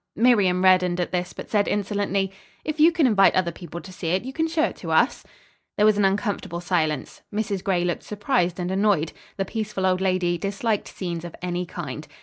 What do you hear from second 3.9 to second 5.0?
see it, you can show it to